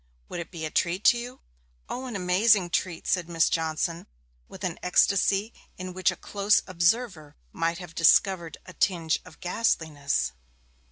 Would 0.29 0.39
it 0.39 0.49
be 0.49 0.65
a 0.65 0.71
treat 0.71 1.03
to 1.03 1.17
you?' 1.19 1.41
'O, 1.87 2.07
an 2.07 2.15
amazing 2.15 2.71
treat!' 2.71 3.05
said 3.05 3.29
Miss 3.29 3.51
Johnson, 3.51 4.07
with 4.47 4.63
an 4.63 4.79
ecstasy 4.81 5.53
in 5.77 5.93
which 5.93 6.09
a 6.09 6.15
close 6.15 6.63
observer 6.65 7.35
might 7.51 7.77
have 7.77 7.93
discovered 7.93 8.57
a 8.65 8.73
tinge 8.73 9.19
of 9.25 9.39
ghastliness. 9.41 10.31